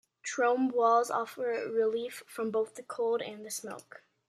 Trombe 0.25 0.71
walls 0.73 1.11
offer 1.11 1.69
relief 1.71 2.23
from 2.25 2.49
both 2.49 2.73
the 2.73 2.81
cold 2.81 3.21
and 3.21 3.45
the 3.45 3.51
smoke. 3.51 4.01